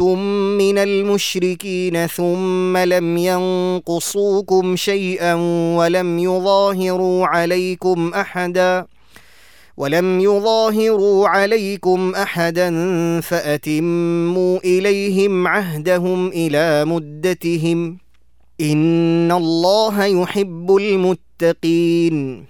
[0.00, 0.18] عاهدتم
[0.58, 5.34] من المشركين ثم لم ينقصوكم شيئا
[5.76, 8.86] ولم يظاهروا عليكم أحدا
[9.76, 12.70] ولم يظاهروا عليكم أحدا
[13.20, 17.98] فأتموا إليهم عهدهم إلى مدتهم.
[18.60, 22.49] إن الله يحب المتقين.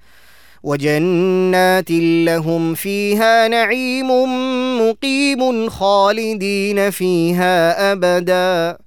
[0.63, 1.91] وجنات
[2.25, 4.09] لهم فيها نعيم
[4.81, 8.77] مقيم خالدين فيها أبدا.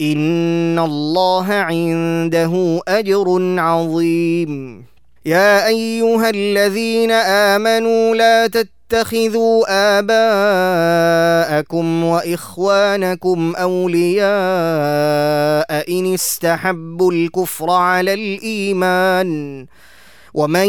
[0.00, 4.84] إن الله عنده أجر عظيم.
[5.26, 9.64] يا أيها الذين آمنوا لا تتخذوا
[9.98, 14.30] آباءكم وإخوانكم أولياء
[15.98, 19.66] إن استحبوا الكفر على الإيمان.
[20.34, 20.68] ومن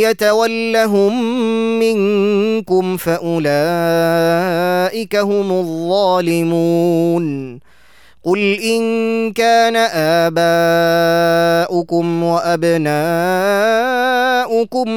[0.00, 1.22] يتولهم
[1.78, 3.46] منكم فاولئك
[5.16, 7.22] هم الظالمون
[8.24, 9.76] قل ان كان
[11.66, 13.04] اباؤكم وابناؤكم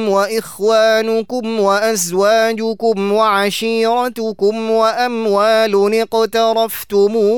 [0.08, 7.36] واخوانكم وازواجكم وعشيرتكم واموال اقترفتموها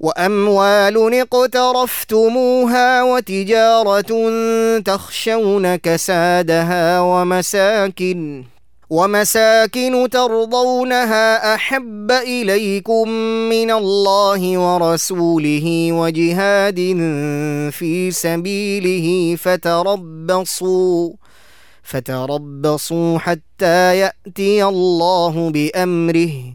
[0.00, 4.12] وأموال اقترفتموها وتجارة
[4.78, 8.44] تخشون كسادها ومساكن
[8.90, 13.08] ومساكن ترضونها أحب إليكم
[13.48, 16.76] من الله ورسوله وجهاد
[17.70, 21.12] في سبيله فتربصوا
[21.82, 26.54] فتربصوا حتى يأتي الله بأمره.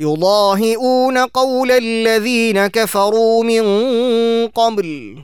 [0.00, 3.62] يضاهئون قول الذين كفروا من
[4.48, 5.16] قبل.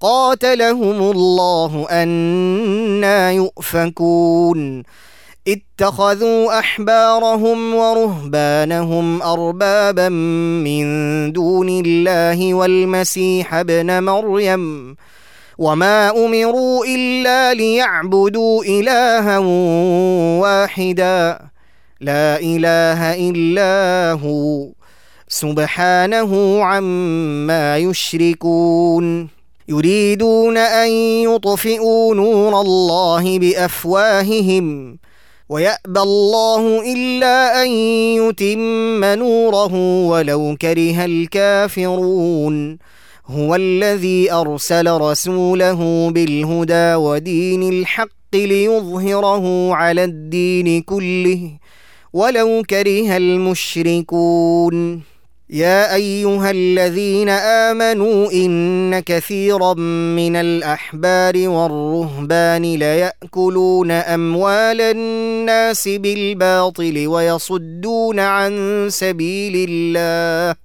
[0.00, 4.82] قاتلهم الله أنا يؤفكون.
[5.48, 10.86] اتخذوا أحبارهم ورهبانهم أربابا من
[11.32, 14.96] دون الله والمسيح ابن مريم.
[15.58, 19.38] وما أمروا إلا ليعبدوا إلها
[20.40, 21.40] واحدا.
[22.06, 24.68] لا إله إلا هو.
[25.28, 29.28] سبحانه عما يشركون.
[29.68, 30.90] يريدون أن
[31.22, 34.98] يطفئوا نور الله بأفواههم.
[35.48, 37.68] ويأبى الله إلا أن
[38.22, 42.78] يتم نوره ولو كره الكافرون.
[43.26, 51.50] هو الذي أرسل رسوله بالهدى ودين الحق ليظهره على الدين كله.
[52.16, 55.02] ولو كره المشركون.
[55.50, 59.74] يا أيها الذين آمنوا إن كثيرا
[60.14, 70.56] من الأحبار والرهبان ليأكلون أموال الناس بالباطل ويصدون عن سبيل الله.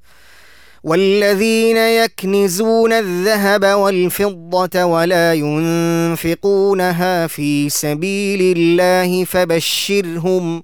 [0.84, 10.64] والذين يكنزون الذهب والفضة ولا ينفقونها في سبيل الله فبشرهم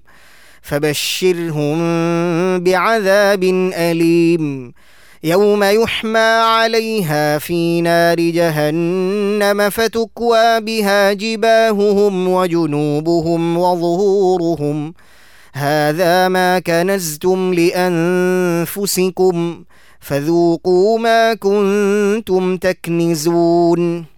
[2.58, 3.44] بعذاب
[3.74, 4.72] أليم.
[5.24, 14.94] يوم يحمى عليها في نار جهنم فتكوى بها جباههم وجنوبهم وظهورهم.
[15.52, 19.64] هذا ما كنزتم لأنفسكم
[20.00, 24.17] فذوقوا ما كنتم تكنزون.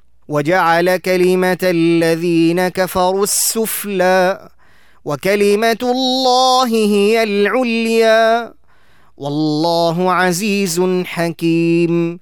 [0.31, 4.49] وجعل كلمة الذين كفروا السفلى
[5.05, 8.53] وكلمة الله هي العليا.
[9.17, 12.19] والله عزيز حكيم.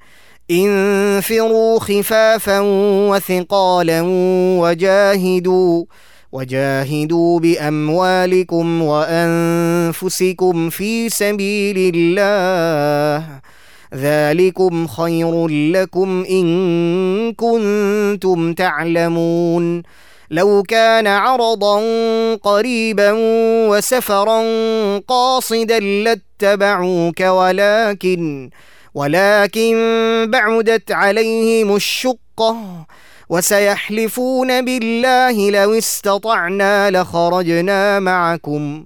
[0.52, 2.60] انفروا خفافا
[3.10, 4.02] وثقالا
[4.62, 5.86] وجاهدوا
[6.32, 13.40] وجاهدوا بأموالكم وأنفسكم في سبيل الله.
[13.96, 19.84] ذلكم خير لكم إن كنتم تعلمون.
[20.32, 21.82] لو كان عرضا
[22.36, 23.12] قريبا
[23.70, 24.42] وسفرا
[24.98, 28.50] قاصدا لاتبعوك ولكن
[28.94, 29.76] ولكن
[30.30, 32.86] بعدت عليهم الشقة
[33.30, 38.86] وسيحلفون بالله لو استطعنا لخرجنا معكم.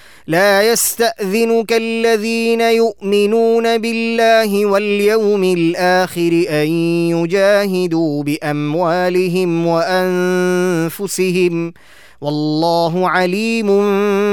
[0.31, 6.67] لا يستأذنك الذين يؤمنون بالله واليوم الآخر أن
[7.11, 11.73] يجاهدوا بأموالهم وأنفسهم
[12.21, 13.67] والله عليم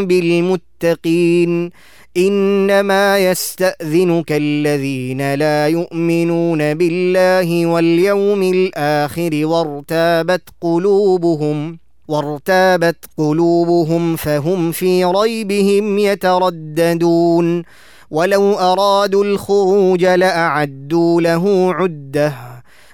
[0.07, 1.71] بالمتقين.
[2.17, 15.99] إنما يستأذنك الذين لا يؤمنون بالله واليوم الآخر وارتابت قلوبهم وارتابت قلوبهم فهم في ريبهم
[15.99, 17.63] يترددون.
[18.11, 22.35] ولو أرادوا الخروج لأعدوا له عدة.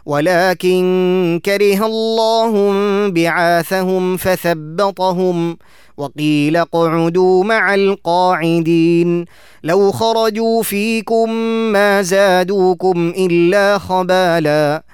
[0.06, 2.52] ولكن كره الله
[3.08, 5.56] بعاثهم فثبطهم.
[5.96, 9.24] وقيل اقعدوا مع القاعدين.
[9.64, 11.30] لو خرجوا فيكم
[11.72, 14.93] ما زادوكم إلا خبالا.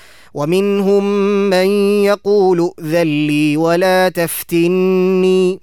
[0.33, 1.03] ومنهم
[1.49, 1.67] من
[2.03, 5.59] يقول ائذن لي ولا تفتني.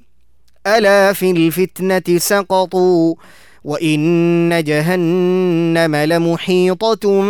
[0.66, 3.14] ألا في الفتنة سقطوا
[3.64, 7.22] وإن جهنم لمحيطة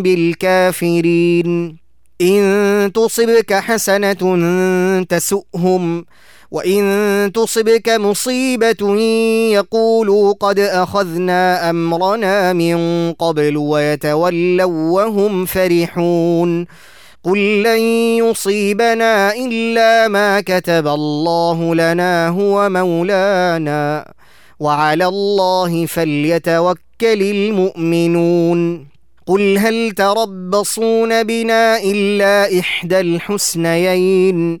[0.00, 1.76] بالكافرين.
[2.20, 6.04] إن تصبك حسنة تسؤهم
[6.50, 9.00] وإن تصبك مصيبة
[9.52, 16.66] يقولوا قد أخذنا أمرنا من قبل ويتولوا وهم فرحون
[17.24, 17.80] قل لن
[18.24, 24.12] يصيبنا إلا ما كتب الله لنا هو مولانا
[24.60, 28.86] وعلى الله فليتوكل المؤمنون
[29.26, 34.60] قل هل تربصون بنا إلا إحدى الحسنيين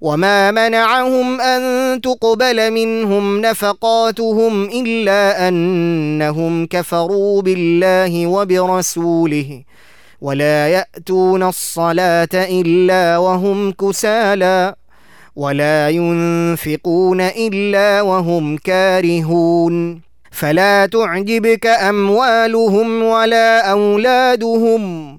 [0.00, 9.62] وما منعهم ان تقبل منهم نفقاتهم الا انهم كفروا بالله وبرسوله
[10.20, 14.74] ولا ياتون الصلاه الا وهم كسالى
[15.36, 25.18] ولا ينفقون الا وهم كارهون فلا تعجبك اموالهم ولا اولادهم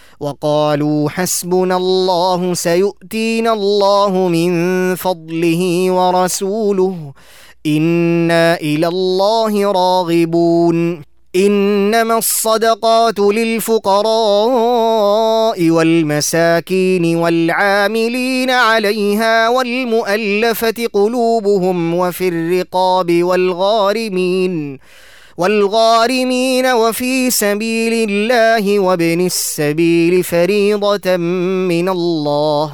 [0.21, 4.51] وقالوا حسبنا الله سيؤتينا الله من
[4.95, 7.13] فضله ورسوله.
[7.65, 11.01] إنا إلى الله راغبون.
[11.35, 13.99] إنما الصدقات للفقراء
[15.69, 24.79] والمساكين والعاملين عليها والمؤلفة قلوبهم وفي الرقاب والغارمين.
[25.41, 32.73] والغارمين وفي سبيل الله وابن السبيل فريضة من الله.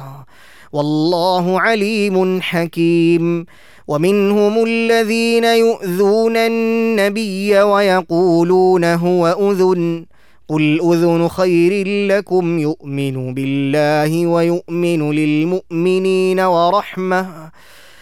[0.72, 3.46] والله عليم حكيم.
[3.88, 10.06] ومنهم الذين يؤذون النبي ويقولون هو أذن.
[10.48, 17.28] قل أذن خير لكم يؤمن بالله ويؤمن للمؤمنين ورحمة.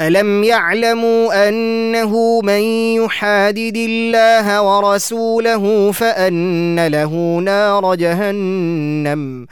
[0.00, 2.60] الم يعلموا انه من
[3.02, 9.46] يحادد الله ورسوله فان له نار جهنم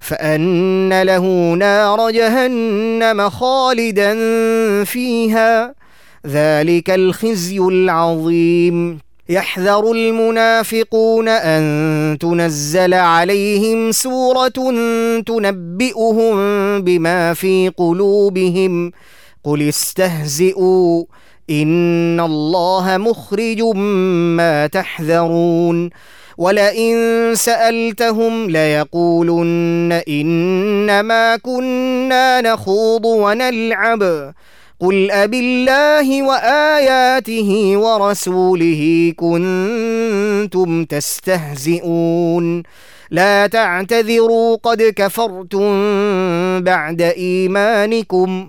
[0.00, 4.14] فان له نار جهنم خالدا
[4.84, 5.74] فيها
[6.26, 14.48] ذلك الخزي العظيم يحذر المنافقون ان تنزل عليهم سوره
[15.26, 16.34] تنبئهم
[16.82, 18.92] بما في قلوبهم
[19.44, 21.04] قل استهزئوا
[21.50, 23.62] ان الله مخرج
[24.36, 25.90] ما تحذرون
[26.38, 26.96] ولئن
[27.34, 34.32] سالتهم ليقولن انما كنا نخوض ونلعب
[34.80, 42.62] قل أبالله وآياته ورسوله كنتم تستهزئون
[43.10, 45.70] لا تعتذروا قد كفرتم
[46.60, 48.48] بعد إيمانكم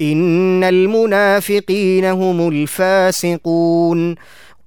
[0.00, 4.14] إن المنافقين هم الفاسقون.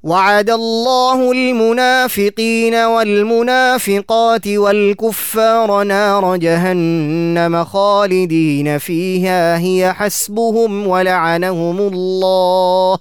[0.03, 12.97] وعد الله المنافقين والمنافقات والكفار نار جهنم خالدين فيها هي حسبهم ولعنهم الله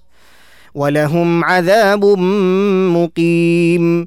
[0.74, 2.04] ولهم عذاب
[2.96, 4.06] مقيم.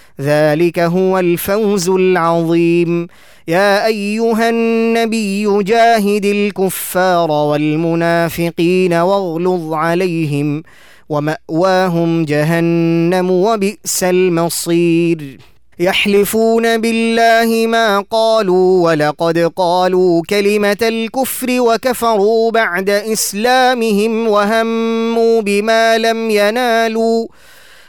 [0.21, 3.07] ذلك هو الفوز العظيم.
[3.47, 10.63] يا أيها النبي جاهد الكفار والمنافقين واغلظ عليهم
[11.09, 15.37] ومأواهم جهنم وبئس المصير.
[15.79, 27.27] يحلفون بالله ما قالوا ولقد قالوا كلمة الكفر وكفروا بعد إسلامهم وهموا بما لم ينالوا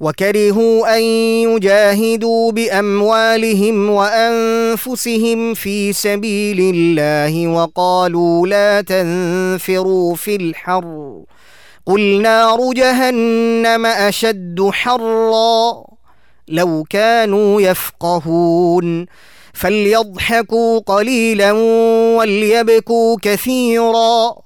[0.00, 1.02] وكرهوا أن
[1.48, 11.22] يجاهدوا بأموالهم وأنفسهم في سبيل الله وقالوا لا تنفروا في الحر.
[11.86, 15.84] قل نار جهنم أشد حرا
[16.48, 19.06] لو كانوا يفقهون.
[19.52, 21.52] فليضحكوا قليلا
[22.16, 24.45] وليبكوا كثيرا.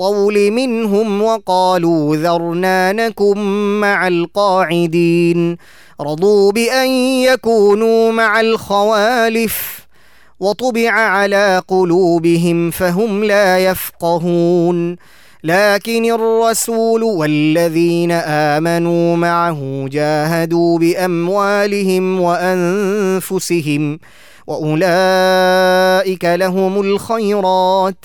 [0.00, 3.38] الطول منهم وقالوا ذرنا نكن
[3.80, 5.56] مع القاعدين.
[6.00, 6.88] رضوا بأن
[7.22, 9.86] يكونوا مع الخوالف.
[10.40, 14.96] وطبع على قلوبهم فهم لا يفقهون.
[15.44, 23.98] لكن الرسول والذين آمنوا معه جاهدوا بأموالهم وأنفسهم.
[24.46, 28.04] وأولئك لهم الخيرات.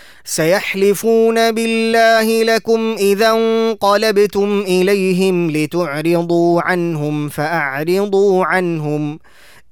[0.25, 9.19] سيحلفون بالله لكم إذا انقلبتم إليهم لتعرضوا عنهم فأعرضوا عنهم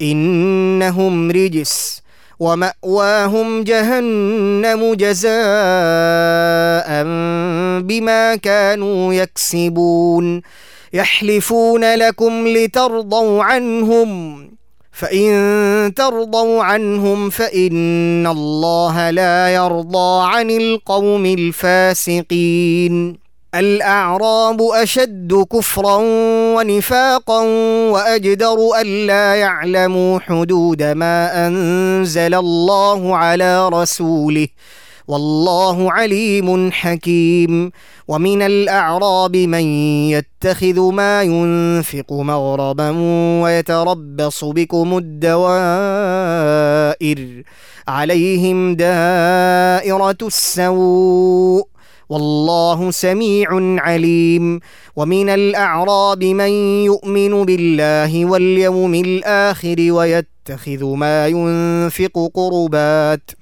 [0.02, 2.02] إنهم رجس
[2.40, 5.30] ومأواهم جهنم جزاء
[7.82, 10.42] بما كانوا يكسبون
[10.94, 14.50] يحلفون لكم لترضوا عنهم
[15.00, 23.20] فإن ترضوا عنهم فإن الله لا يرضى عن القوم الفاسقين.
[23.56, 25.98] الأعراب أشد كفرا
[26.56, 27.42] ونفاقا
[27.92, 34.48] وأجدر الا يعلموا حدود ما أنزل الله على رسوله.
[35.10, 37.72] والله عليم حكيم.
[38.08, 39.64] ومن الأعراب من
[40.10, 42.90] يتخذ ما ينفق مغربا
[43.44, 45.44] ويتربص بكم الدوائر.
[47.88, 51.68] عليهم دائرة السوء.
[52.10, 54.60] والله سميع عليم.
[54.96, 56.50] ومن الأعراب من
[56.86, 63.39] يؤمن بالله واليوم الآخر ويتخذ ما ينفق قربات.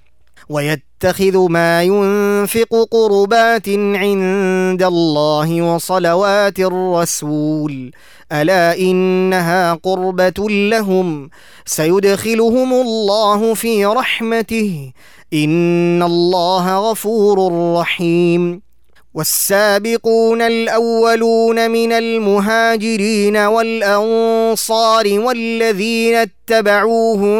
[0.49, 7.91] ويتخذ ما ينفق قربات عند الله وصلوات الرسول.
[8.31, 11.29] ألا إنها قربة لهم؟
[11.65, 14.91] سيدخلهم الله في رحمته.
[15.33, 18.67] إن الله غفور رحيم.
[19.13, 27.39] والسابقون الأولون من المهاجرين والأنصار والذين اتبعوهم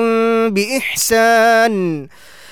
[0.50, 2.08] بإحسان.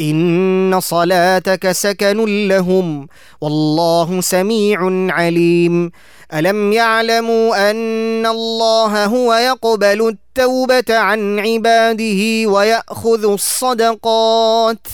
[0.00, 3.08] إن صلاتك سكن لهم
[3.40, 4.78] والله سميع
[5.14, 5.90] عليم.
[6.34, 14.86] ألم يعلموا أن الله هو يقبل التوبة عن عباده ويأخذ الصدقات؟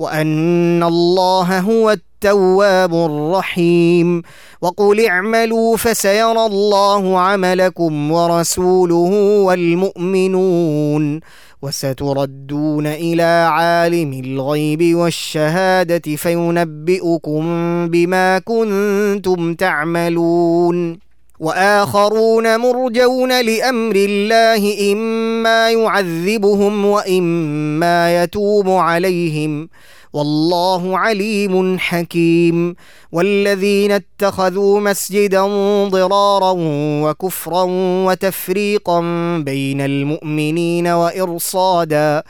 [0.00, 4.22] وأن الله هو التواب الرحيم.
[4.62, 11.20] وقل اعملوا فسيرى الله عملكم ورسوله والمؤمنون.
[11.62, 17.42] وستردون إلى عالم الغيب والشهادة فينبئكم
[17.88, 21.09] بما كنتم تعملون.
[21.40, 29.68] وآخرون مرجون لأمر الله إما يعذبهم وإما يتوب عليهم.
[30.12, 32.74] والله عليم حكيم.
[33.12, 35.46] والذين اتخذوا مسجدا
[35.88, 36.54] ضرارا
[37.02, 37.66] وكفرا
[38.06, 39.00] وتفريقا
[39.38, 42.22] بين المؤمنين وإرصادا.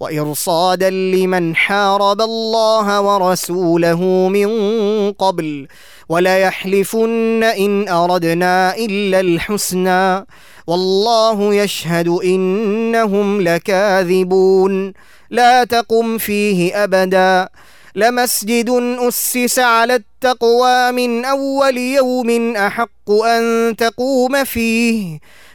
[0.00, 4.48] وإرصادا لمن حارب الله ورسوله من
[5.12, 5.68] قبل
[6.08, 10.26] وليحلفن إن أردنا إلا الحسنى
[10.66, 14.92] والله يشهد إنهم لكاذبون.
[15.30, 17.48] لا تقم فيه أبدا.
[17.94, 18.70] لمسجد
[19.08, 25.18] أسس على التقوى من أول يوم أحق أن تقوم فيه.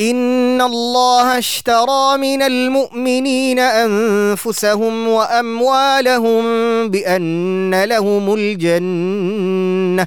[0.00, 6.42] إن الله اشترى من المؤمنين أنفسهم وأموالهم
[6.88, 10.06] بأن لهم الجنة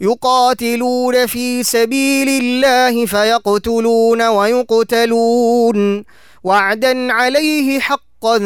[0.00, 6.04] يقاتلون في سبيل الله فيقتلون ويقتلون
[6.44, 8.38] وعدا عليه حقا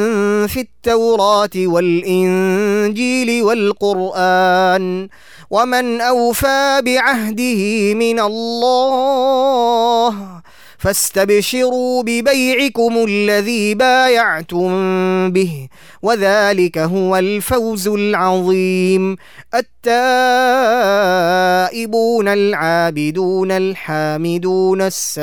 [0.47, 5.09] في التوراه والانجيل والقران
[5.51, 9.25] ومن اوفى بعهده من الله
[10.85, 14.71] فاستبشروا ببيعكم الذي بايعتم
[15.31, 15.69] به
[16.03, 19.17] وذلك هو الفوز العظيم.
[21.65, 25.19] التائبون العابدون الحامدون السائحون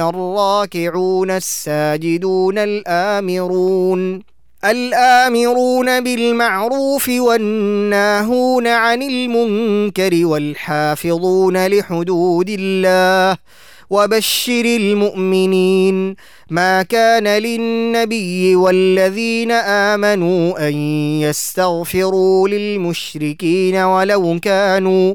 [0.00, 4.35] الراكعون الساجدون الآمرون.
[4.64, 13.38] الآمرون بالمعروف والناهون عن المنكر والحافظون لحدود الله
[13.90, 16.16] وبشر المؤمنين
[16.50, 20.74] ما كان للنبي والذين آمنوا أن
[21.20, 25.14] يستغفروا للمشركين ولو كانوا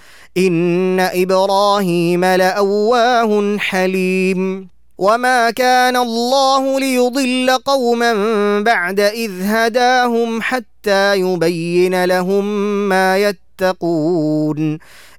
[0.37, 4.67] إن إبراهيم لأواه حليم.
[4.97, 8.13] وما كان الله ليضل قوما
[8.59, 12.45] بعد إذ هداهم حتى يبين لهم
[12.89, 14.77] ما يتقون.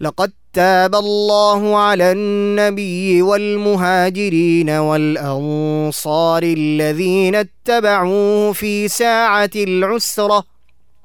[0.00, 10.44] لقد تاب الله على النبي والمهاجرين والأنصار الذين اتبعوه في ساعة العسرة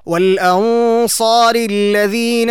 [0.06, 2.50] والأنصار الذين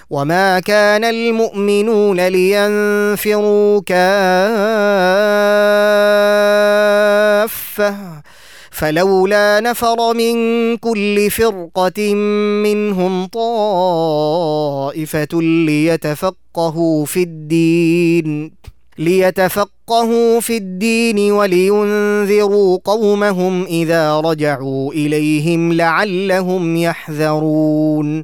[0.11, 4.01] وما كان المؤمنون لينفروا كافة
[8.71, 10.35] فلولا نفر من
[10.77, 12.13] كل فرقة
[12.63, 14.21] منهم طائفة
[15.41, 18.51] ليتفقهوا في الدين
[18.97, 28.23] ليتفقهوا في الدين ولينذروا قومهم إذا رجعوا إليهم لعلهم يحذرون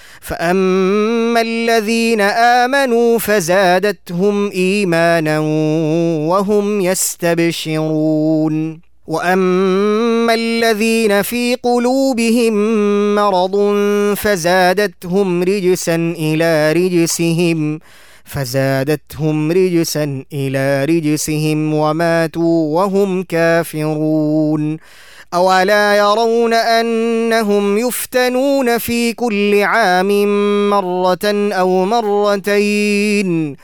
[0.21, 5.39] فأما الذين آمنوا فزادتهم إيمانا
[6.29, 8.81] وهم يستبشرون.
[9.07, 12.53] وأما الذين في قلوبهم
[13.15, 13.75] مرض
[14.17, 17.79] فزادتهم رجسا إلى رجسهم
[18.25, 24.77] فزادتهم رجسا إلى رجسهم وماتوا وهم كافرون.
[25.33, 30.09] أولا يرون أنهم يفتنون في كل عام
[30.69, 33.55] مرة أو مرتين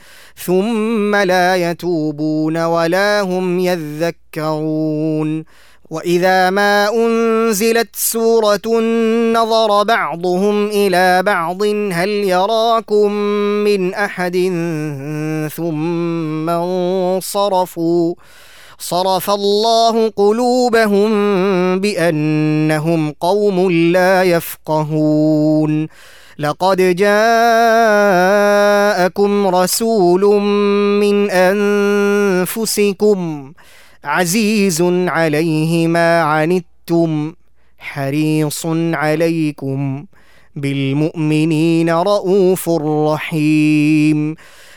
[0.44, 5.44] ثم لا يتوبون ولا هم يذكرون.
[5.90, 8.80] وإذا ما أنزلت سورة
[9.32, 11.62] نظر بعضهم إلى بعض
[11.92, 13.12] هل يراكم
[13.64, 14.36] من أحد
[15.56, 18.14] ثم انصرفوا؟
[18.78, 21.10] صرف الله قلوبهم
[21.80, 25.88] بأنهم قوم لا يفقهون.
[26.38, 27.16] لقد جاءكم
[29.46, 30.42] رسول
[31.00, 33.18] من أنفسكم
[34.04, 37.32] عزيز عليه ما عنتم
[37.78, 40.04] حريص عليكم
[40.56, 44.34] بالمؤمنين رؤوف رحيم.